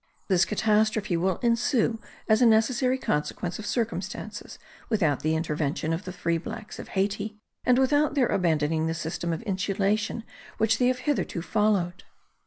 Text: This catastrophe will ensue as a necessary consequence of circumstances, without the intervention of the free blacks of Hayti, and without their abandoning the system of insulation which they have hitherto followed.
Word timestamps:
This 0.29 0.45
catastrophe 0.45 1.15
will 1.15 1.37
ensue 1.43 1.99
as 2.27 2.41
a 2.41 2.45
necessary 2.47 2.97
consequence 2.97 3.59
of 3.59 3.67
circumstances, 3.67 4.57
without 4.89 5.19
the 5.19 5.35
intervention 5.35 5.93
of 5.93 6.05
the 6.05 6.11
free 6.11 6.39
blacks 6.39 6.79
of 6.79 6.87
Hayti, 6.97 7.37
and 7.67 7.77
without 7.77 8.15
their 8.15 8.25
abandoning 8.25 8.87
the 8.87 8.95
system 8.95 9.31
of 9.31 9.43
insulation 9.43 10.23
which 10.57 10.79
they 10.79 10.87
have 10.87 10.97
hitherto 11.05 11.43
followed. 11.43 12.01